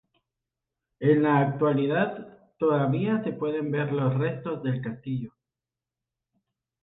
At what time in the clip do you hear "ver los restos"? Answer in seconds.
3.69-4.63